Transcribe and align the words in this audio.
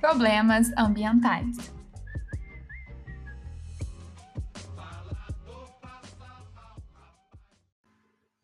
problemas 0.00 0.70
ambientais. 0.76 1.56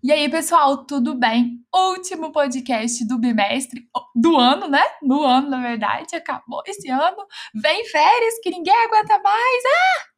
E 0.02 0.12
aí, 0.12 0.28
pessoal, 0.28 0.86
tudo 0.86 1.18
bem? 1.18 1.58
Último 1.74 2.30
podcast 2.30 3.04
do 3.08 3.18
bimestre, 3.18 3.88
do 4.14 4.36
ano, 4.36 4.68
né? 4.68 4.82
No 5.02 5.24
ano, 5.24 5.50
na 5.50 5.60
verdade, 5.60 6.14
acabou 6.14 6.62
esse 6.64 6.88
ano. 6.88 7.26
Vem 7.52 7.84
férias 7.86 8.34
que 8.40 8.50
ninguém 8.50 8.72
aguenta 8.84 9.18
mais. 9.18 9.62
Ah! 9.66 10.15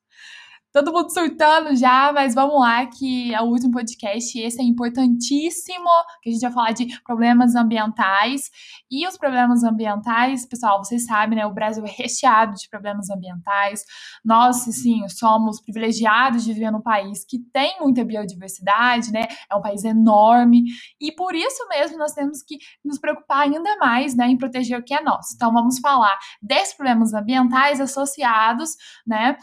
Todo 0.84 0.92
mundo 0.92 1.12
surtando 1.12 1.74
já, 1.74 2.12
mas 2.12 2.34
vamos 2.34 2.60
lá, 2.60 2.86
que 2.86 3.34
é 3.34 3.40
o 3.40 3.46
último 3.46 3.72
podcast. 3.72 4.38
Esse 4.38 4.60
é 4.60 4.64
importantíssimo, 4.64 5.88
que 6.22 6.30
a 6.30 6.32
gente 6.32 6.42
vai 6.42 6.52
falar 6.52 6.72
de 6.72 7.00
problemas 7.02 7.56
ambientais. 7.56 8.42
E 8.88 9.06
os 9.06 9.18
problemas 9.18 9.64
ambientais, 9.64 10.46
pessoal, 10.46 10.78
vocês 10.78 11.04
sabem, 11.04 11.36
né? 11.36 11.46
O 11.46 11.52
Brasil 11.52 11.84
é 11.84 11.90
recheado 11.90 12.54
de 12.54 12.68
problemas 12.68 13.10
ambientais. 13.10 13.82
Nós, 14.24 14.56
sim, 14.58 15.08
somos 15.08 15.60
privilegiados 15.60 16.44
de 16.44 16.52
viver 16.52 16.70
num 16.70 16.80
país 16.80 17.24
que 17.28 17.40
tem 17.52 17.80
muita 17.80 18.04
biodiversidade, 18.04 19.10
né? 19.10 19.26
É 19.50 19.56
um 19.56 19.60
país 19.60 19.82
enorme. 19.82 20.62
E 21.00 21.10
por 21.10 21.34
isso 21.34 21.66
mesmo 21.68 21.98
nós 21.98 22.12
temos 22.12 22.40
que 22.42 22.56
nos 22.84 23.00
preocupar 23.00 23.40
ainda 23.40 23.76
mais, 23.78 24.14
né, 24.14 24.28
em 24.28 24.38
proteger 24.38 24.78
o 24.78 24.84
que 24.84 24.94
é 24.94 25.02
nosso. 25.02 25.34
Então, 25.34 25.52
vamos 25.52 25.80
falar 25.80 26.16
desses 26.40 26.74
problemas 26.74 27.12
ambientais 27.12 27.80
associados, 27.80 28.70
né, 29.06 29.36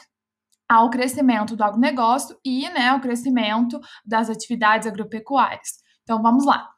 ao 0.68 0.90
crescimento 0.90 1.56
do 1.56 1.64
agronegócio 1.64 2.38
e 2.44 2.70
né, 2.70 2.90
ao 2.90 3.00
crescimento 3.00 3.80
das 4.06 4.30
atividades 4.30 4.88
agropecuárias. 4.88 5.84
Então 6.04 6.22
vamos 6.22 6.46
lá. 6.46 6.70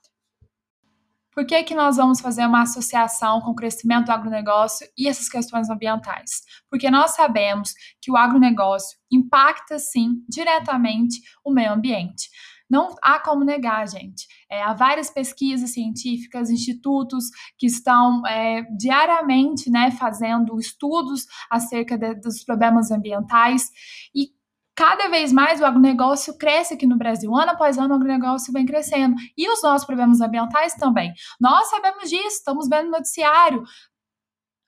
Por 1.38 1.46
que, 1.46 1.62
que 1.62 1.76
nós 1.76 1.98
vamos 1.98 2.20
fazer 2.20 2.48
uma 2.48 2.64
associação 2.64 3.40
com 3.42 3.52
o 3.52 3.56
crescimento 3.56 4.08
do 4.08 4.12
agronegócio 4.12 4.88
e 4.98 5.08
essas 5.08 5.30
questões 5.30 5.70
ambientais? 5.70 6.42
Porque 6.68 6.90
nós 6.90 7.12
sabemos 7.12 7.74
que 8.02 8.12
o 8.12 8.18
agronegócio 8.18 8.98
impacta, 9.12 9.78
sim, 9.78 10.24
diretamente 10.28 11.22
o 11.46 11.54
meio 11.54 11.74
ambiente. 11.74 12.28
Não 12.70 12.96
há 13.02 13.20
como 13.20 13.44
negar, 13.44 13.88
gente. 13.88 14.28
É, 14.50 14.62
há 14.62 14.74
várias 14.74 15.10
pesquisas 15.10 15.72
científicas, 15.72 16.50
institutos 16.50 17.26
que 17.58 17.66
estão 17.66 18.26
é, 18.26 18.64
diariamente 18.78 19.70
né, 19.70 19.92
fazendo 19.92 20.60
estudos 20.60 21.26
acerca 21.50 21.98
de, 21.98 22.16
dos 22.16 22.44
problemas 22.44 22.92
ambientais 22.92 23.70
e 24.14 24.38
cada 24.76 25.10
vez 25.10 25.34
mais 25.34 25.60
o 25.60 25.66
agronegócio 25.66 26.38
cresce 26.38 26.76
aqui 26.76 26.86
no 26.86 26.98
Brasil. 26.98 27.36
Ano 27.36 27.52
após 27.52 27.80
ano, 27.80 27.96
o 27.96 27.98
agronegócio 27.98 28.54
vem 28.54 28.64
crescendo. 28.64 29.16
E 29.36 29.50
os 29.50 29.64
nossos 29.64 29.88
problemas 29.88 30.22
ambientais 30.22 30.76
também. 30.76 31.12
Nós 31.42 31.68
sabemos 31.72 32.08
disso, 32.08 32.28
estamos 32.28 32.70
vendo 32.70 32.86
no 32.86 32.92
noticiário 32.92 33.64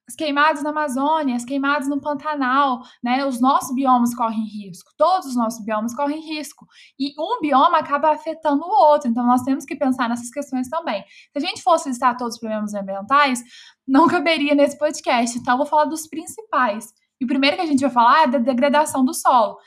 as 0.10 0.16
queimadas 0.16 0.64
na 0.64 0.72
Amazônia, 0.72 1.36
as 1.36 1.46
queimadas 1.46 1.88
no 1.88 2.02
Pantanal, 2.02 2.82
né? 3.04 3.24
Os 3.26 3.40
nossos 3.40 3.76
biomas 3.76 4.16
correm 4.16 4.44
risco, 4.44 4.92
todos 4.98 5.28
os 5.28 5.36
nossos 5.36 5.64
biomas 5.64 5.94
correm 5.94 6.20
risco. 6.20 6.66
E 7.00 7.14
um 7.20 7.40
bioma 7.40 7.78
acaba 7.78 8.10
afetando 8.10 8.66
o 8.66 8.90
outro, 8.90 9.08
então 9.08 9.24
nós 9.24 9.44
temos 9.44 9.66
que 9.66 9.76
pensar 9.76 10.10
nessas 10.10 10.32
questões 10.32 10.68
também. 10.68 11.04
Se 11.32 11.38
a 11.38 11.40
gente 11.40 11.62
fosse 11.62 11.90
listar 11.90 12.18
todos 12.18 12.36
os 12.36 12.40
problemas 12.40 12.74
ambientais, 12.74 13.44
não 13.88 14.08
caberia 14.08 14.56
nesse 14.56 14.80
podcast, 14.80 15.38
então 15.38 15.54
eu 15.54 15.58
vou 15.60 15.68
falar 15.68 15.86
dos 15.86 16.08
principais. 16.08 16.88
E 17.22 17.26
o 17.26 17.28
primeiro 17.28 17.58
que 17.58 17.62
a 17.62 17.68
gente 17.68 17.82
vai 17.82 17.92
falar 17.92 18.23
é 18.23 18.28
da 18.28 18.40
degradação 18.40 19.06
do 19.06 19.14
solo. 19.14 19.58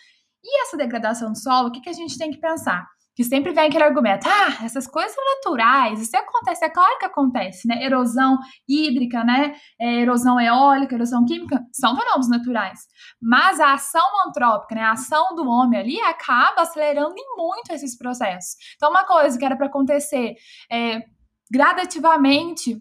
E 0.45 0.62
essa 0.62 0.77
degradação 0.77 1.33
do 1.33 1.39
solo, 1.39 1.69
o 1.69 1.73
que, 1.73 1.81
que 1.81 1.91
a 1.91 1.95
gente 1.95 2.19
tem 2.19 2.31
que 2.31 2.39
pensar? 2.39 2.87
que 3.15 3.25
sempre 3.25 3.53
vem 3.53 3.67
aquele 3.67 3.85
argumento, 3.85 4.27
ah, 4.27 4.65
essas 4.65 4.87
coisas 4.87 5.12
são 5.15 5.25
naturais, 5.34 6.01
isso 6.01 6.17
acontece, 6.17 6.65
é 6.65 6.71
claro 6.71 6.99
que 6.99 7.05
acontece, 7.05 7.69
né? 7.69 7.84
Erosão 7.84 8.39
hídrica, 8.67 9.23
né? 9.23 9.55
É, 9.79 10.01
erosão 10.01 10.41
eólica, 10.41 10.94
erosão 10.94 11.25
química, 11.25 11.61
são 11.72 11.94
fenômenos 11.94 12.28
naturais. 12.28 12.81
Mas 13.21 13.61
a 13.61 13.75
ação 13.75 14.06
antrópica, 14.27 14.75
né? 14.75 14.83
A 14.83 14.93
ação 14.93 15.34
do 15.34 15.47
homem 15.47 15.78
ali 15.78 16.00
acaba 16.00 16.62
acelerando 16.62 17.15
em 17.16 17.37
muito 17.37 17.71
esses 17.72 17.97
processos. 17.97 18.55
Então, 18.77 18.91
uma 18.91 19.05
coisa 19.05 19.39
que 19.39 19.45
era 19.45 19.56
para 19.56 19.66
acontecer 19.66 20.34
é, 20.71 21.03
gradativamente 21.50 22.81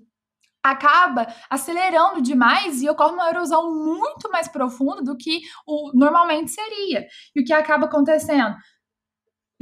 acaba 0.63 1.27
acelerando 1.49 2.21
demais 2.21 2.81
e 2.81 2.89
ocorre 2.89 3.13
uma 3.13 3.29
erosão 3.29 3.73
muito 3.73 4.29
mais 4.31 4.47
profunda 4.47 5.01
do 5.01 5.17
que 5.17 5.41
o 5.65 5.91
normalmente 5.93 6.51
seria. 6.51 7.05
E 7.35 7.41
o 7.41 7.43
que 7.43 7.53
acaba 7.53 7.85
acontecendo? 7.85 8.55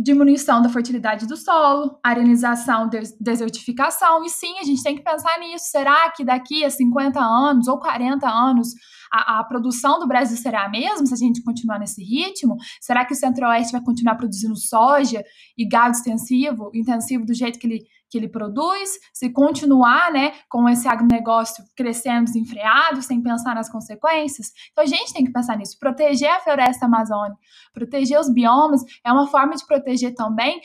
diminuição 0.02 0.62
da 0.62 0.70
fertilidade 0.70 1.28
do 1.28 1.36
solo, 1.36 2.00
arenização, 2.02 2.90
desertificação, 3.20 4.24
e 4.24 4.30
sim, 4.30 4.58
a 4.58 4.64
gente 4.64 4.82
tem 4.82 4.96
que 4.96 5.04
pensar 5.04 5.38
nisso. 5.40 5.66
Será 5.70 6.10
que 6.12 6.24
daqui 6.24 6.64
a 6.64 6.70
50 6.70 7.20
anos 7.20 7.68
ou 7.68 7.78
40 7.78 8.28
anos 8.28 8.70
a, 9.12 9.40
a 9.40 9.44
produção 9.44 10.00
do 10.00 10.08
Brasil 10.08 10.38
será 10.38 10.66
a 10.66 10.70
mesma 10.70 11.06
se 11.06 11.14
a 11.14 11.18
gente 11.18 11.44
continuar 11.44 11.80
nesse 11.80 12.02
ritmo? 12.02 12.56
Será 12.80 13.04
que 13.04 13.14
o 13.14 13.16
Centro-Oeste 13.16 13.74
vai 13.74 13.84
continuar 13.84 14.16
produzindo 14.16 14.56
soja 14.56 15.22
e 15.58 15.68
gado 15.68 15.92
extensivo, 15.92 16.72
intensivo 16.74 17.26
do 17.26 17.34
jeito 17.34 17.60
que 17.60 17.68
ele 17.68 17.84
que 18.10 18.18
ele 18.18 18.28
produz, 18.28 18.90
se 19.14 19.30
continuar 19.32 20.12
né, 20.12 20.34
com 20.50 20.68
esse 20.68 20.88
agronegócio 20.88 21.64
crescendo 21.76 22.26
desenfreado, 22.26 23.02
sem 23.02 23.22
pensar 23.22 23.56
nas 23.56 23.70
consequências. 23.70 24.52
Então 24.72 24.84
a 24.84 24.88
gente 24.88 25.14
tem 25.14 25.24
que 25.24 25.32
pensar 25.32 25.58
nisso. 25.58 25.78
Proteger 25.80 26.32
a 26.32 26.40
floresta 26.40 26.86
amazônica, 26.86 27.40
proteger 27.74 28.20
os 28.20 28.30
biomas, 28.30 28.84
é 29.06 29.12
uma 29.12 29.28
forma 29.28 29.56
de 29.56 29.66
proteger 29.66 30.14
também 30.16 30.60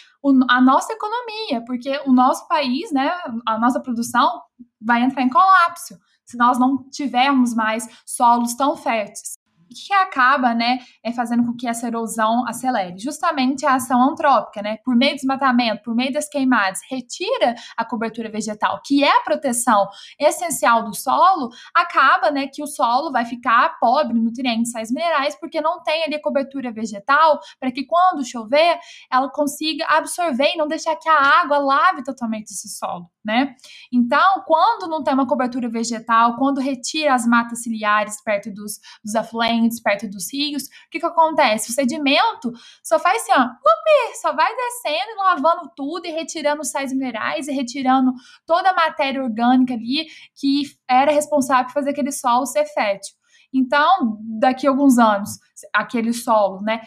a 0.48 0.60
nossa 0.60 0.92
economia, 0.92 1.62
porque 1.66 2.00
o 2.06 2.12
nosso 2.12 2.48
país, 2.48 2.90
né, 2.92 3.12
a 3.46 3.58
nossa 3.58 3.80
produção 3.80 4.40
vai 4.80 5.02
entrar 5.02 5.22
em 5.22 5.28
colapso 5.30 5.98
se 6.24 6.38
nós 6.38 6.58
não 6.58 6.88
tivermos 6.90 7.54
mais 7.54 7.86
solos 8.06 8.54
tão 8.54 8.76
férteis 8.76 9.43
que 9.74 9.92
acaba, 9.92 10.54
né, 10.54 10.78
é 11.02 11.12
fazendo 11.12 11.44
com 11.44 11.54
que 11.54 11.66
essa 11.66 11.86
erosão 11.86 12.46
acelere? 12.46 12.98
Justamente 12.98 13.66
a 13.66 13.74
ação 13.74 14.02
antrópica, 14.02 14.62
né? 14.62 14.78
Por 14.84 14.94
meio 14.94 15.12
do 15.12 15.16
desmatamento, 15.16 15.82
por 15.82 15.94
meio 15.94 16.12
das 16.12 16.28
queimadas, 16.28 16.80
retira 16.88 17.54
a 17.76 17.84
cobertura 17.84 18.30
vegetal, 18.30 18.80
que 18.84 19.02
é 19.02 19.18
a 19.18 19.22
proteção 19.22 19.88
essencial 20.18 20.84
do 20.84 20.94
solo, 20.94 21.50
acaba, 21.74 22.30
né, 22.30 22.46
que 22.46 22.62
o 22.62 22.66
solo 22.66 23.12
vai 23.12 23.24
ficar 23.24 23.78
pobre 23.78 24.18
em 24.18 24.22
nutrientes, 24.22 24.72
sais 24.72 24.90
minerais, 24.90 25.34
porque 25.38 25.60
não 25.60 25.82
tem 25.82 26.04
ali 26.04 26.14
a 26.14 26.22
cobertura 26.22 26.72
vegetal 26.72 27.40
para 27.58 27.70
que 27.72 27.84
quando 27.84 28.24
chover, 28.24 28.78
ela 29.10 29.30
consiga 29.30 29.86
absorver 29.88 30.52
e 30.54 30.56
não 30.56 30.68
deixar 30.68 30.96
que 30.96 31.08
a 31.08 31.18
água 31.42 31.58
lave 31.58 32.02
totalmente 32.02 32.50
esse 32.50 32.68
solo, 32.68 33.10
né? 33.24 33.56
Então, 33.92 34.42
quando 34.46 34.88
não 34.88 35.02
tem 35.02 35.14
uma 35.14 35.26
cobertura 35.26 35.68
vegetal, 35.68 36.36
quando 36.36 36.60
retira 36.60 37.14
as 37.14 37.26
matas 37.26 37.62
ciliares 37.62 38.20
perto 38.22 38.52
dos, 38.52 38.78
dos 39.02 39.14
afluentes, 39.14 39.80
perto 39.80 40.08
dos 40.08 40.32
rios, 40.32 40.64
o 40.64 40.90
que, 40.90 41.00
que 41.00 41.06
acontece? 41.06 41.70
O 41.70 41.74
sedimento 41.74 42.52
só 42.82 42.98
faz 42.98 43.22
assim, 43.22 43.32
ó, 43.32 43.44
upi, 43.44 44.20
só 44.20 44.34
vai 44.34 44.54
descendo 44.54 45.16
lavando 45.16 45.70
tudo 45.74 46.06
e 46.06 46.10
retirando 46.10 46.60
os 46.60 46.70
sais 46.70 46.92
minerais 46.92 47.48
e 47.48 47.52
retirando 47.52 48.12
toda 48.46 48.70
a 48.70 48.74
matéria 48.74 49.22
orgânica 49.22 49.74
ali 49.74 50.06
que 50.34 50.64
era 50.88 51.10
responsável 51.10 51.66
por 51.66 51.72
fazer 51.72 51.90
aquele 51.90 52.12
solo 52.12 52.44
ser 52.44 52.66
fértil. 52.66 53.14
Então, 53.52 54.18
daqui 54.38 54.66
a 54.66 54.70
alguns 54.70 54.98
anos, 54.98 55.38
aquele 55.72 56.12
solo, 56.12 56.60
né, 56.60 56.82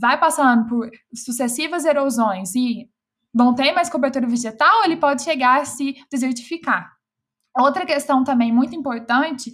vai 0.00 0.18
passando 0.18 0.66
por 0.66 0.90
sucessivas 1.14 1.84
erosões 1.84 2.54
e 2.54 2.88
não 3.32 3.54
tem 3.54 3.74
mais 3.74 3.88
cobertura 3.88 4.26
vegetal, 4.26 4.84
ele 4.84 4.96
pode 4.96 5.22
chegar 5.22 5.60
a 5.60 5.64
se 5.64 5.94
desertificar. 6.10 6.90
Outra 7.58 7.84
questão 7.84 8.22
também 8.22 8.52
muito 8.52 8.76
importante 8.76 9.52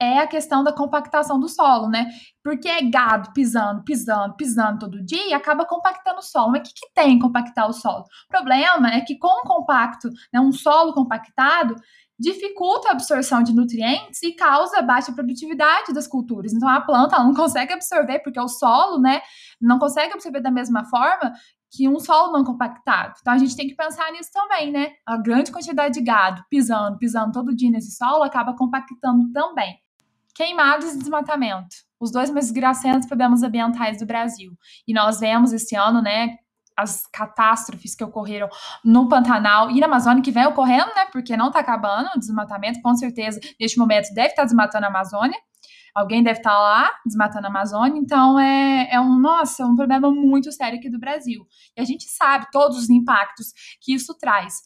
é 0.00 0.18
a 0.18 0.26
questão 0.26 0.62
da 0.62 0.72
compactação 0.72 1.40
do 1.40 1.48
solo, 1.48 1.88
né? 1.88 2.08
Porque 2.44 2.68
é 2.68 2.82
gado 2.82 3.32
pisando, 3.32 3.82
pisando, 3.82 4.36
pisando 4.36 4.80
todo 4.80 5.04
dia 5.04 5.28
e 5.28 5.32
acaba 5.32 5.64
compactando 5.64 6.18
o 6.18 6.22
solo. 6.22 6.50
Mas 6.52 6.60
o 6.60 6.64
que, 6.64 6.74
que 6.74 6.92
tem 6.94 7.18
compactar 7.18 7.68
o 7.68 7.72
solo? 7.72 8.02
O 8.02 8.28
problema 8.28 8.92
é 8.92 9.00
que 9.00 9.16
com 9.18 9.42
um 9.42 9.44
compacto, 9.44 10.10
né, 10.32 10.40
um 10.40 10.52
solo 10.52 10.92
compactado, 10.92 11.74
dificulta 12.18 12.88
a 12.88 12.92
absorção 12.92 13.42
de 13.42 13.54
nutrientes 13.54 14.22
e 14.22 14.32
causa 14.32 14.82
baixa 14.82 15.12
produtividade 15.12 15.92
das 15.92 16.06
culturas. 16.06 16.52
Então 16.52 16.68
a 16.68 16.80
planta 16.80 17.18
não 17.18 17.34
consegue 17.34 17.72
absorver 17.72 18.20
porque 18.20 18.40
o 18.40 18.48
solo, 18.48 19.00
né, 19.00 19.20
não 19.60 19.78
consegue 19.78 20.14
absorver 20.14 20.40
da 20.40 20.50
mesma 20.50 20.84
forma 20.84 21.32
que 21.70 21.88
um 21.88 21.98
solo 21.98 22.32
não 22.32 22.44
compactado. 22.44 23.14
Então 23.20 23.32
a 23.32 23.38
gente 23.38 23.56
tem 23.56 23.68
que 23.68 23.74
pensar 23.74 24.10
nisso 24.12 24.30
também, 24.32 24.70
né? 24.70 24.92
A 25.04 25.16
grande 25.16 25.50
quantidade 25.50 25.94
de 25.94 26.00
gado 26.00 26.44
pisando, 26.48 26.98
pisando 26.98 27.32
todo 27.32 27.54
dia 27.54 27.70
nesse 27.70 27.92
solo 27.92 28.22
acaba 28.22 28.54
compactando 28.54 29.30
também. 29.32 29.76
Queimados 30.34 30.92
e 30.92 30.98
desmatamento. 30.98 31.76
Os 31.98 32.10
dois 32.10 32.30
mais 32.30 32.46
desgraçados 32.46 33.06
problemas 33.06 33.42
ambientais 33.42 33.98
do 33.98 34.06
Brasil. 34.06 34.52
E 34.86 34.92
nós 34.92 35.20
vemos 35.20 35.52
esse 35.52 35.74
ano, 35.74 36.02
né, 36.02 36.36
as 36.76 37.06
catástrofes 37.06 37.94
que 37.94 38.04
ocorreram 38.04 38.48
no 38.84 39.08
Pantanal 39.08 39.70
e 39.70 39.80
na 39.80 39.86
Amazônia, 39.86 40.22
que 40.22 40.30
vem 40.30 40.46
ocorrendo, 40.46 40.94
né, 40.94 41.06
porque 41.10 41.36
não 41.36 41.46
está 41.46 41.60
acabando 41.60 42.10
o 42.14 42.18
desmatamento, 42.18 42.82
com 42.82 42.94
certeza, 42.94 43.40
neste 43.58 43.78
momento, 43.78 44.12
deve 44.12 44.28
estar 44.28 44.42
tá 44.42 44.44
desmatando 44.44 44.84
a 44.84 44.88
Amazônia. 44.88 45.38
Alguém 45.96 46.22
deve 46.22 46.40
estar 46.40 46.50
tá 46.50 46.58
lá 46.58 46.90
desmatando 47.06 47.46
a 47.46 47.50
Amazônia, 47.50 47.98
então 47.98 48.38
é, 48.38 48.88
é 48.92 49.00
um, 49.00 49.18
nossa, 49.18 49.64
um 49.64 49.74
problema 49.74 50.10
muito 50.10 50.52
sério 50.52 50.78
aqui 50.78 50.90
do 50.90 51.00
Brasil. 51.00 51.46
E 51.74 51.80
a 51.80 51.84
gente 51.84 52.04
sabe 52.04 52.46
todos 52.52 52.76
os 52.76 52.90
impactos 52.90 53.54
que 53.80 53.94
isso 53.94 54.14
traz. 54.18 54.56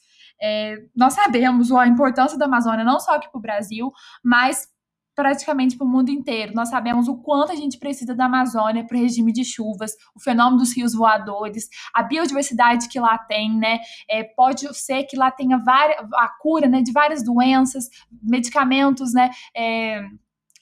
É, 0.42 0.74
nós 0.96 1.12
sabemos 1.12 1.70
a 1.70 1.86
importância 1.86 2.36
da 2.36 2.46
Amazônia, 2.46 2.84
não 2.84 2.98
só 2.98 3.14
aqui 3.14 3.30
para 3.30 3.38
o 3.38 3.42
Brasil, 3.42 3.92
mas 4.24 4.66
praticamente 5.14 5.76
para 5.76 5.86
o 5.86 5.88
mundo 5.88 6.10
inteiro. 6.10 6.52
Nós 6.54 6.70
sabemos 6.70 7.06
o 7.06 7.18
quanto 7.18 7.52
a 7.52 7.54
gente 7.54 7.78
precisa 7.78 8.14
da 8.14 8.24
Amazônia 8.24 8.84
para 8.84 8.96
o 8.96 9.00
regime 9.00 9.32
de 9.32 9.44
chuvas, 9.44 9.92
o 10.16 10.20
fenômeno 10.20 10.58
dos 10.58 10.74
rios 10.74 10.94
voadores, 10.94 11.68
a 11.94 12.02
biodiversidade 12.02 12.88
que 12.88 12.98
lá 12.98 13.18
tem, 13.18 13.56
né? 13.56 13.80
É, 14.08 14.24
pode 14.24 14.66
ser 14.74 15.04
que 15.04 15.16
lá 15.16 15.30
tenha 15.30 15.58
várias, 15.58 16.00
a 16.14 16.28
cura 16.40 16.66
né, 16.66 16.80
de 16.80 16.90
várias 16.90 17.22
doenças, 17.22 17.88
medicamentos, 18.22 19.12
né? 19.12 19.30
É, 19.54 20.02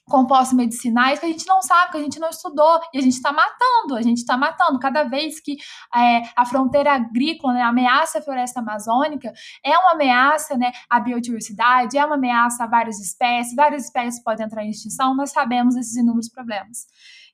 compostos 0.09 0.55
medicinais 0.55 1.19
que 1.19 1.25
a 1.25 1.29
gente 1.29 1.47
não 1.47 1.61
sabe, 1.61 1.91
que 1.91 1.97
a 1.97 2.01
gente 2.01 2.19
não 2.19 2.29
estudou, 2.29 2.79
e 2.93 2.97
a 2.97 3.01
gente 3.01 3.13
está 3.13 3.31
matando, 3.31 3.95
a 3.95 4.01
gente 4.01 4.17
está 4.17 4.35
matando. 4.35 4.79
Cada 4.79 5.03
vez 5.03 5.39
que 5.39 5.55
é, 5.95 6.23
a 6.35 6.45
fronteira 6.45 6.93
agrícola 6.93 7.53
né, 7.53 7.61
ameaça 7.61 8.19
a 8.19 8.21
floresta 8.21 8.59
amazônica, 8.59 9.31
é 9.63 9.77
uma 9.77 9.93
ameaça 9.93 10.57
né, 10.57 10.71
à 10.89 10.99
biodiversidade, 10.99 11.97
é 11.97 12.05
uma 12.05 12.15
ameaça 12.15 12.63
a 12.63 12.67
várias 12.67 12.99
espécies, 12.99 13.55
várias 13.55 13.85
espécies 13.85 14.21
podem 14.21 14.45
entrar 14.45 14.65
em 14.65 14.69
extinção, 14.69 15.15
nós 15.15 15.31
sabemos 15.31 15.75
esses 15.75 15.95
inúmeros 15.95 16.29
problemas. 16.29 16.87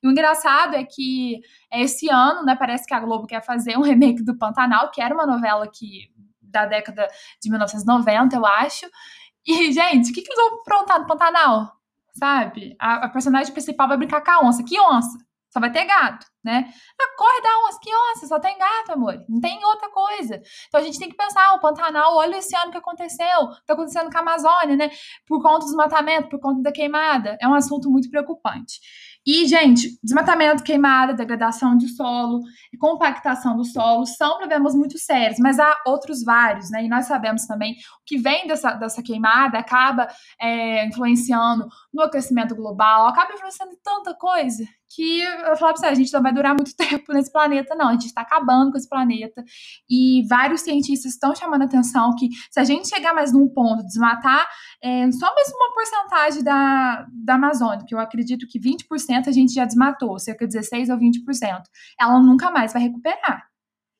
E 0.03 0.07
o 0.07 0.11
engraçado 0.11 0.75
é 0.75 0.83
que 0.83 1.39
esse 1.71 2.09
ano, 2.09 2.43
né, 2.43 2.55
parece 2.55 2.85
que 2.85 2.93
a 2.93 2.99
Globo 2.99 3.25
quer 3.25 3.43
fazer 3.43 3.77
um 3.77 3.81
remake 3.83 4.23
do 4.23 4.37
Pantanal, 4.37 4.91
que 4.91 5.01
era 5.01 5.15
uma 5.15 5.25
novela 5.25 5.67
que 5.67 6.13
da 6.41 6.65
década 6.65 7.07
de 7.41 7.49
1990, 7.49 8.35
eu 8.35 8.45
acho. 8.45 8.85
E, 9.45 9.71
gente, 9.71 10.09
o 10.09 10.13
que, 10.13 10.21
que 10.21 10.31
eles 10.31 10.37
vão 10.37 10.59
aprontar 10.59 10.99
no 10.99 11.07
Pantanal? 11.07 11.75
Sabe? 12.15 12.75
A, 12.79 13.05
a, 13.05 13.09
personagem 13.09 13.51
principal 13.51 13.87
vai 13.87 13.97
brincar 13.97 14.21
com 14.21 14.31
a 14.31 14.41
onça. 14.41 14.63
Que 14.63 14.79
onça? 14.79 15.17
Só 15.49 15.59
vai 15.59 15.71
ter 15.71 15.85
gato, 15.85 16.25
né? 16.43 16.67
Ah, 16.99 17.17
corre 17.17 17.41
da 17.41 17.67
onça. 17.67 17.79
Que 17.81 17.89
onça? 17.89 18.27
Só 18.27 18.39
tem 18.39 18.57
gato, 18.57 18.91
amor. 18.91 19.23
Não 19.29 19.39
tem 19.39 19.63
outra 19.63 19.89
coisa. 19.89 20.41
Então 20.67 20.81
a 20.81 20.83
gente 20.83 20.99
tem 20.99 21.09
que 21.09 21.15
pensar, 21.15 21.53
o 21.53 21.59
Pantanal, 21.59 22.15
olha 22.17 22.37
esse 22.37 22.53
ano 22.55 22.71
que 22.71 22.77
aconteceu. 22.77 23.47
Tá 23.65 23.73
acontecendo 23.73 24.11
com 24.11 24.17
a 24.17 24.21
Amazônia, 24.21 24.75
né? 24.75 24.89
Por 25.25 25.41
conta 25.41 25.59
do 25.59 25.65
desmatamento, 25.65 26.29
por 26.29 26.39
conta 26.39 26.61
da 26.61 26.71
queimada. 26.71 27.37
É 27.39 27.47
um 27.47 27.53
assunto 27.53 27.89
muito 27.89 28.09
preocupante. 28.09 28.79
E, 29.25 29.47
gente, 29.47 29.97
desmatamento, 30.03 30.63
queimada, 30.63 31.13
degradação 31.13 31.75
de 31.75 31.87
solo, 31.89 32.41
compactação 32.79 33.57
do 33.57 33.65
solo 33.65 34.05
são 34.05 34.37
problemas 34.37 34.75
muito 34.75 34.99
sérios, 34.99 35.39
mas 35.39 35.59
há 35.59 35.81
outros 35.87 36.23
vários, 36.23 36.69
né? 36.69 36.85
E 36.85 36.87
nós 36.87 37.05
sabemos 37.05 37.47
também 37.47 37.73
o 37.73 38.05
que 38.05 38.17
vem 38.17 38.45
dessa, 38.45 38.73
dessa 38.73 39.01
queimada 39.01 39.57
acaba 39.57 40.07
é, 40.39 40.85
influenciando 40.85 41.67
no 41.91 42.03
aquecimento 42.03 42.55
global, 42.55 43.07
acaba 43.07 43.33
influenciando 43.33 43.75
tanta 43.83 44.13
coisa 44.13 44.63
que 44.89 45.21
eu 45.21 45.55
falo 45.57 45.73
pra 45.73 45.75
você, 45.77 45.85
a 45.87 45.93
gente 45.93 46.13
não 46.13 46.21
vai 46.21 46.33
durar 46.33 46.53
muito 46.53 46.75
tempo 46.77 47.13
nesse 47.13 47.31
planeta, 47.31 47.75
não. 47.75 47.89
A 47.89 47.91
gente 47.93 48.07
está 48.07 48.21
acabando 48.21 48.71
com 48.71 48.77
esse 48.77 48.87
planeta. 48.87 49.43
E 49.89 50.25
vários 50.27 50.61
cientistas 50.61 51.13
estão 51.13 51.35
chamando 51.35 51.63
a 51.63 51.65
atenção 51.65 52.15
que 52.15 52.29
se 52.51 52.59
a 52.59 52.63
gente 52.63 52.87
chegar 52.87 53.13
mais 53.13 53.33
num 53.33 53.47
ponto, 53.47 53.83
desmatar 53.83 54.47
é, 54.81 55.11
só 55.11 55.33
mesmo 55.35 55.55
uma 55.55 55.73
porcentagem 55.73 56.43
da, 56.43 57.05
da 57.11 57.35
Amazônia, 57.35 57.85
que 57.87 57.95
eu 57.95 57.99
acredito 57.99 58.47
que 58.47 58.59
20% 58.59 59.27
a 59.27 59.31
gente 59.31 59.53
já 59.53 59.65
desmatou, 59.65 60.19
cerca 60.19 60.47
de 60.47 60.57
16% 60.57 60.89
ou 60.89 60.97
20%, 60.97 61.63
ela 61.99 62.19
nunca 62.19 62.51
mais 62.51 62.73
vai 62.73 62.81
recuperar. 62.81 63.43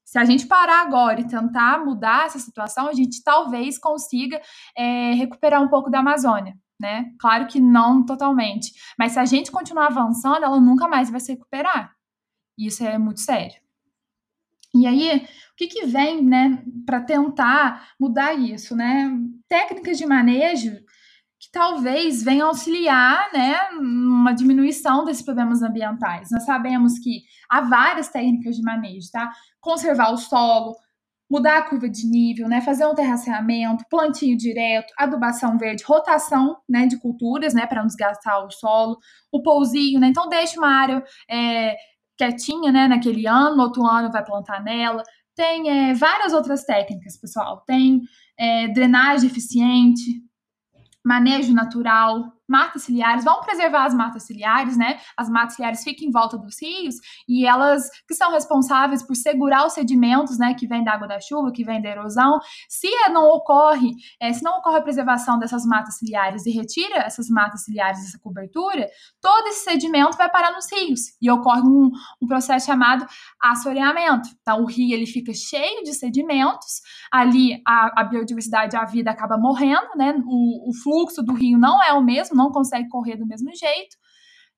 Se 0.06 0.20
a 0.20 0.24
gente 0.24 0.46
parar 0.46 0.82
agora 0.82 1.20
e 1.20 1.28
tentar 1.28 1.84
mudar 1.84 2.28
essa 2.28 2.40
situação, 2.40 2.88
a 2.88 2.94
gente 2.94 3.24
talvez 3.24 3.78
consiga 3.78 4.40
é, 4.78 5.14
recuperar 5.14 5.62
um 5.62 5.68
pouco 5.68 5.90
da 5.90 6.00
Amazônia 6.00 6.54
né? 6.80 7.12
Claro 7.20 7.48
que 7.48 7.60
não 7.60 8.06
totalmente, 8.06 8.72
mas 8.98 9.14
se 9.14 9.20
a 9.20 9.26
gente 9.26 9.52
continuar 9.52 9.88
avançando, 9.88 10.44
ela 10.44 10.60
nunca 10.60 10.88
mais 10.88 11.10
vai 11.10 11.20
se 11.20 11.32
recuperar. 11.32 11.94
Isso 12.58 12.84
é 12.84 12.98
muito 12.98 13.22
sério. 13.22 13.56
E 14.74 14.86
aí, 14.86 15.26
o 15.54 15.56
que, 15.56 15.68
que 15.68 15.86
vem, 15.86 16.22
né, 16.22 16.62
para 16.86 17.00
tentar 17.02 17.92
mudar 18.00 18.34
isso, 18.34 18.76
né? 18.76 19.10
Técnicas 19.48 19.98
de 19.98 20.06
manejo 20.06 20.76
que 21.40 21.52
talvez 21.52 22.24
venham 22.24 22.48
auxiliar, 22.48 23.32
né, 23.32 23.58
uma 23.80 24.34
diminuição 24.34 25.06
desses 25.06 25.24
problemas 25.24 25.62
ambientais. 25.62 26.30
Nós 26.32 26.44
sabemos 26.44 26.98
que 27.00 27.22
há 27.50 27.62
várias 27.62 28.10
técnicas 28.10 28.56
de 28.56 28.64
manejo, 28.64 29.10
tá? 29.12 29.32
Conservar 29.62 30.12
o 30.12 30.18
solo, 30.18 30.76
mudar 31.30 31.58
a 31.58 31.62
curva 31.64 31.90
de 31.90 32.08
nível, 32.08 32.48
né, 32.48 32.62
fazer 32.62 32.86
um 32.86 32.94
terraceamento, 32.94 33.86
plantio 33.90 34.38
direto, 34.38 34.94
adubação 34.98 35.58
verde, 35.58 35.84
rotação, 35.84 36.58
né, 36.70 36.86
de 36.86 37.00
culturas, 37.00 37.54
né, 37.54 37.66
para 37.66 37.82
não 37.82 37.88
desgastar 37.88 38.46
o 38.46 38.52
solo, 38.52 38.98
o 39.32 39.42
pousinho, 39.42 40.00
né, 40.00 40.08
então 40.08 40.30
deixa 40.30 40.58
uma 40.60 40.70
área 40.70 41.04
é, 41.30 41.76
quietinha, 42.18 42.72
né, 42.72 42.88
naquele 42.88 43.28
ano, 43.28 43.56
no 43.56 43.64
outro 43.64 43.86
ano 43.86 44.12
vai 44.12 44.24
plantar 44.24 44.64
nela. 44.64 45.04
Tem 45.36 45.70
é, 45.70 45.94
várias 45.94 46.32
outras 46.32 46.64
técnicas, 46.64 47.20
pessoal. 47.20 47.62
Tem 47.68 48.02
é, 48.40 48.70
drenagem 48.70 49.30
eficiente, 49.30 50.24
manejo 51.04 51.54
natural, 51.54 52.34
matas 52.48 52.84
ciliares, 52.84 53.24
vamos 53.24 53.46
preservar 53.46 53.86
as 53.86 53.94
matas 53.94 54.24
ciliares, 54.24 54.78
né? 54.78 55.00
As 55.18 55.30
matas 55.30 55.56
ciliares 55.56 55.84
ficam 55.84 56.08
em 56.08 56.12
volta 56.12 56.38
dos 56.38 56.62
rios 56.62 56.96
e 57.28 57.46
elas 57.46 57.90
que 58.08 58.14
são 58.14 58.32
responsáveis 58.32 59.04
por 59.04 59.16
segurar 59.16 59.66
os 59.66 59.74
sedimentos, 59.74 60.38
né, 60.38 60.54
que 60.54 60.68
vem 60.68 60.84
da 60.84 60.94
água 60.94 61.08
da 61.08 61.20
chuva, 61.20 61.52
que 61.52 61.64
vem 61.64 61.82
da 61.82 61.90
erosão. 61.90 62.40
Se 62.70 62.88
não 63.10 63.30
ocorre, 63.30 63.92
é, 64.20 64.32
se 64.34 64.44
não 64.44 64.60
ocorre 64.60 64.78
a 64.78 64.82
preservação 64.82 65.38
dessas 65.40 65.66
matas 65.66 65.98
ciliares 65.98 66.46
e 66.46 66.52
retira 66.52 66.98
essas 66.98 67.30
matas 67.30 67.64
ciliares, 67.64 68.00
essa 68.00 68.20
cobertura, 68.20 68.88
todo 69.22 69.48
esse 69.48 69.64
sedimento 69.64 70.18
vai 70.18 70.30
parar 70.30 70.52
nos 70.52 70.72
rios 70.72 71.16
e 71.22 71.30
ocorre 71.32 71.62
um, 71.62 71.90
um 72.22 72.28
processo 72.28 72.66
chamado 72.66 73.06
assoreamento. 73.42 74.30
Então, 74.42 74.62
o 74.62 74.66
rio 74.66 74.94
ele 74.94 75.06
fica 75.06 75.34
cheio 75.34 75.84
de 75.84 75.94
sedimentos, 75.94 76.82
ali 77.12 77.62
a, 77.66 78.02
a 78.02 78.04
biodiversidade, 78.04 78.76
a 78.76 78.86
vida 78.86 79.12
acaba 79.12 79.38
morrendo, 79.38 79.90
né? 79.96 80.14
O, 80.26 80.70
o 80.70 80.74
fluxo 80.84 81.24
do 81.24 81.34
rio 81.34 81.58
não 81.58 81.82
é 81.82 81.94
o 81.94 82.04
mesmo 82.04 82.35
não 82.36 82.52
consegue 82.52 82.90
correr 82.90 83.18
do 83.18 83.26
mesmo 83.26 83.50
jeito. 83.56 83.98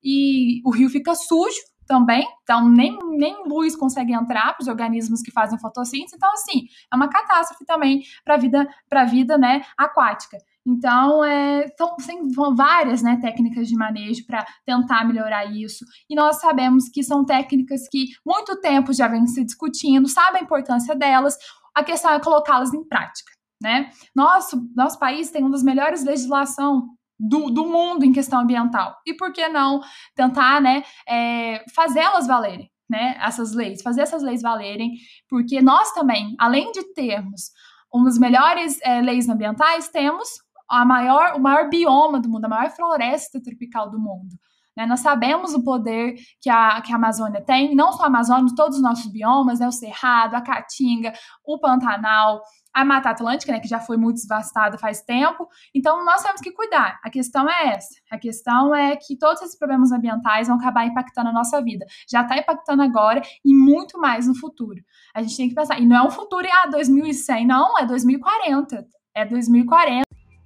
E 0.04 0.62
o 0.66 0.72
rio 0.72 0.90
fica 0.90 1.16
sujo 1.16 1.58
também, 1.88 2.28
então 2.44 2.70
nem, 2.70 2.98
nem 3.18 3.48
luz 3.48 3.76
consegue 3.76 4.14
entrar 4.14 4.54
para 4.54 4.62
os 4.62 4.68
organismos 4.68 5.22
que 5.22 5.32
fazem 5.32 5.58
fotossíntese. 5.58 6.16
Então, 6.16 6.30
assim, 6.34 6.66
é 6.92 6.96
uma 6.96 7.10
catástrofe 7.10 7.66
também 7.66 8.04
para 8.24 8.36
a 8.36 8.38
vida, 8.38 8.68
pra 8.90 9.06
vida 9.06 9.38
né, 9.38 9.64
aquática. 9.78 10.38
Então, 10.66 11.24
é, 11.24 11.66
então, 11.66 11.96
tem 12.06 12.28
várias 12.54 13.02
né, 13.02 13.18
técnicas 13.22 13.70
de 13.70 13.76
manejo 13.76 14.26
para 14.28 14.46
tentar 14.66 15.08
melhorar 15.08 15.46
isso. 15.46 15.86
E 16.10 16.16
nós 16.16 16.42
sabemos 16.42 16.90
que 16.90 17.02
são 17.02 17.24
técnicas 17.26 17.88
que 17.90 18.08
muito 18.26 18.60
tempo 18.60 18.92
já 18.92 19.08
vem 19.08 19.26
se 19.26 19.46
discutindo, 19.46 20.10
sabe 20.10 20.40
a 20.40 20.44
importância 20.44 20.94
delas, 20.94 21.38
a 21.74 21.84
questão 21.84 22.12
é 22.12 22.20
colocá-las 22.20 22.74
em 22.74 22.84
prática. 22.84 23.32
Né? 23.64 23.90
Nosso, 24.14 24.70
nosso 24.76 25.00
país 25.00 25.32
tem 25.32 25.42
uma 25.42 25.52
das 25.52 25.64
melhores 25.64 26.04
legislação 26.04 26.90
do, 27.20 27.50
do 27.50 27.66
mundo 27.66 28.04
em 28.06 28.14
questão 28.14 28.40
ambiental. 28.40 28.96
E 29.06 29.14
por 29.14 29.32
que 29.32 29.48
não 29.48 29.82
tentar 30.16 30.62
né, 30.62 30.84
é, 31.08 31.64
fazê-las 31.74 32.28
valerem? 32.28 32.72
Né, 32.90 33.18
essas 33.20 33.54
leis, 33.54 33.82
fazer 33.82 34.00
essas 34.00 34.24
leis 34.24 34.42
valerem, 34.42 34.94
porque 35.28 35.62
nós 35.62 35.92
também, 35.92 36.34
além 36.40 36.72
de 36.72 36.94
termos 36.94 37.52
uma 37.94 38.06
das 38.06 38.18
melhores 38.18 38.80
é, 38.82 39.02
leis 39.02 39.28
ambientais, 39.28 39.90
temos 39.90 40.30
a 40.70 40.86
maior, 40.86 41.36
o 41.36 41.40
maior 41.40 41.70
bioma 41.70 42.18
do 42.18 42.30
mundo, 42.30 42.46
a 42.46 42.50
maior 42.50 42.70
floresta 42.70 43.42
tropical 43.42 43.90
do 43.90 44.00
mundo. 44.00 44.36
Né? 44.76 44.86
Nós 44.86 45.00
sabemos 45.00 45.54
o 45.54 45.64
poder 45.64 46.16
que 46.40 46.50
a, 46.50 46.80
que 46.82 46.92
a 46.92 46.96
Amazônia 46.96 47.42
tem, 47.42 47.74
não 47.74 47.92
só 47.92 48.04
a 48.04 48.08
Amazônia, 48.08 48.54
todos 48.56 48.78
os 48.78 48.84
nossos 48.84 49.12
biomas, 49.12 49.60
né? 49.60 49.68
o 49.68 49.72
Cerrado, 49.72 50.36
a 50.36 50.42
Caatinga, 50.42 51.14
o 51.44 51.58
Pantanal, 51.60 52.42
a 52.78 52.86
Mata 52.86 53.10
Atlântica, 53.10 53.52
né, 53.52 53.60
que 53.60 53.68
já 53.68 53.80
foi 53.80 53.98
muito 53.98 54.22
devastada 54.22 54.78
faz 54.78 55.02
tempo. 55.02 55.50
Então, 55.74 56.06
nós 56.06 56.22
temos 56.22 56.40
que 56.40 56.52
cuidar. 56.52 57.00
A 57.04 57.10
questão 57.10 57.50
é 57.50 57.70
essa. 57.70 57.96
A 58.12 58.20
questão 58.20 58.76
é 58.76 58.96
que 58.96 59.18
todos 59.18 59.42
esses 59.42 59.58
problemas 59.58 59.92
ambientais 59.92 60.48
vão 60.48 60.58
acabar 60.58 60.86
impactando 60.86 61.30
a 61.30 61.34
nossa 61.34 61.60
vida. 61.60 61.88
Já 62.08 62.22
está 62.22 62.38
impactando 62.38 62.84
agora 62.84 63.20
e 63.44 63.52
muito 63.52 64.00
mais 64.00 64.28
no 64.28 64.36
futuro. 64.36 64.80
A 65.16 65.24
gente 65.24 65.36
tem 65.36 65.50
que 65.50 65.56
pensar. 65.56 65.80
E 65.80 65.88
não 65.88 65.96
é 65.96 66.04
um 66.04 66.12
futuro, 66.12 66.48
ah, 66.52 66.70
2100, 66.70 67.48
não, 67.48 67.80
é 67.80 67.86
2040. 67.88 68.86
É 69.16 69.26
2040. 69.26 70.04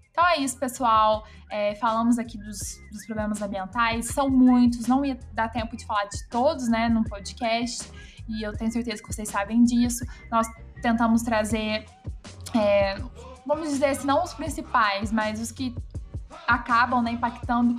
Então 0.09 0.25
é 0.29 0.37
isso, 0.39 0.57
pessoal. 0.57 1.25
É, 1.49 1.75
falamos 1.75 2.17
aqui 2.17 2.37
dos, 2.37 2.59
dos, 2.93 3.05
problemas 3.05 3.41
ambientais, 3.41 4.05
são 4.05 4.29
muitos, 4.29 4.87
não 4.87 5.03
ia 5.03 5.19
dar 5.33 5.49
tempo 5.49 5.75
de 5.75 5.85
falar 5.85 6.05
de 6.05 6.29
todos, 6.29 6.69
né, 6.69 6.87
num 6.87 7.03
podcast, 7.03 7.91
e 8.29 8.41
eu 8.41 8.55
tenho 8.55 8.71
certeza 8.71 9.01
que 9.01 9.13
vocês 9.13 9.27
sabem 9.27 9.63
disso. 9.63 10.05
Nós 10.31 10.47
tentamos 10.81 11.21
trazer, 11.21 11.85
é, 12.61 13.01
vamos 13.45 13.69
dizer 13.69 13.87
assim, 13.87 14.07
não 14.07 14.23
os 14.23 14.33
principais, 14.33 15.11
mas 15.11 15.41
os 15.41 15.51
que 15.51 15.75
acabam 16.47 17.01
né, 17.01 17.11
impactando 17.11 17.75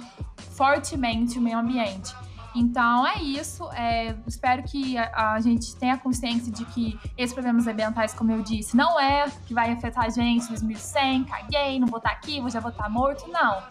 fortemente 0.56 1.38
o 1.38 1.42
meio 1.42 1.58
ambiente. 1.58 2.14
Então 2.54 3.06
é 3.06 3.22
isso. 3.22 3.70
É, 3.72 4.14
espero 4.26 4.62
que 4.62 4.98
a, 4.98 5.34
a, 5.34 5.40
gente 5.40 5.74
tenha 5.76 5.96
consciência 5.96 6.52
de 6.52 6.64
que 6.66 6.98
esses 7.16 7.32
problemas 7.32 7.66
ambientais, 7.66 8.12
como 8.12 8.30
eu 8.30 8.42
disse, 8.42 8.76
não 8.76 9.00
é 9.00 9.26
que 9.46 9.54
vai 9.54 9.72
afetar 9.72 10.04
a 10.04 10.08
gente 10.10 10.48
2100, 10.48 11.24
caguei, 11.24 11.80
não 11.80 11.86
vou 11.86 11.98
estar 11.98 12.10
aqui, 12.10 12.40
vou 12.40 12.50
já 12.50 12.60
vou 12.60 12.70
estar 12.70 12.88
morto. 12.90 13.26
Não. 13.30 13.62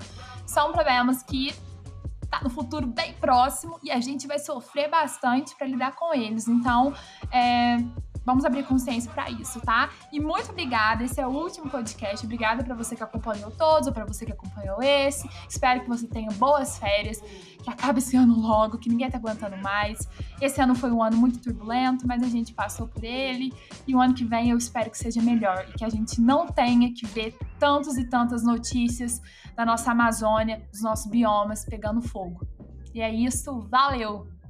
São 0.46 0.72
problemas 0.72 1.22
que 1.22 1.53
tá 2.30 2.39
no 2.41 2.50
futuro 2.50 2.88
bem 2.88 3.13
próximo 3.13 3.80
e 3.84 3.91
a 3.91 4.00
gente 4.00 4.25
vai 4.25 4.39
sofrer 4.39 4.89
bastante 4.89 5.56
para 5.56 5.68
lidar 5.68 5.96
com 5.96 6.13
eles. 6.13 6.48
Então, 6.48 6.94
é, 7.32 7.77
Vamos 8.23 8.45
abrir 8.45 8.63
consciência 8.63 9.11
para 9.11 9.29
isso, 9.31 9.59
tá? 9.61 9.89
E 10.11 10.19
muito 10.19 10.51
obrigada. 10.51 11.03
Esse 11.03 11.19
é 11.19 11.25
o 11.25 11.31
último 11.31 11.69
podcast. 11.69 12.23
Obrigada 12.23 12.63
para 12.63 12.75
você 12.75 12.95
que 12.95 13.03
acompanhou 13.03 13.49
todos 13.51 13.87
ou 13.87 13.93
para 13.93 14.05
você 14.05 14.25
que 14.25 14.31
acompanhou 14.31 14.81
esse. 14.81 15.27
Espero 15.49 15.81
que 15.81 15.89
você 15.89 16.07
tenha 16.07 16.29
boas 16.31 16.77
férias, 16.77 17.19
que 17.63 17.69
acabe 17.69 17.99
esse 17.99 18.15
ano 18.15 18.39
logo, 18.39 18.77
que 18.77 18.89
ninguém 18.89 19.09
tá 19.09 19.17
aguentando 19.17 19.57
mais. 19.57 20.07
Esse 20.39 20.61
ano 20.61 20.75
foi 20.75 20.91
um 20.91 21.01
ano 21.01 21.17
muito 21.17 21.39
turbulento, 21.39 22.07
mas 22.07 22.21
a 22.21 22.27
gente 22.27 22.53
passou 22.53 22.87
por 22.87 23.03
ele. 23.03 23.51
E 23.87 23.95
o 23.95 23.99
ano 23.99 24.13
que 24.13 24.23
vem 24.23 24.51
eu 24.51 24.57
espero 24.57 24.91
que 24.91 24.97
seja 24.97 25.21
melhor 25.21 25.65
e 25.69 25.73
que 25.73 25.83
a 25.83 25.89
gente 25.89 26.21
não 26.21 26.47
tenha 26.47 26.93
que 26.93 27.07
ver 27.07 27.35
tantos 27.57 27.97
e 27.97 28.03
tantas 28.05 28.43
notícias 28.43 29.19
da 29.55 29.65
nossa 29.65 29.91
Amazônia, 29.91 30.61
dos 30.71 30.81
nossos 30.81 31.09
biomas 31.09 31.65
pegando 31.65 32.01
fogo. 32.01 32.45
E 32.93 33.01
é 33.01 33.11
isso, 33.11 33.61
valeu! 33.69 34.40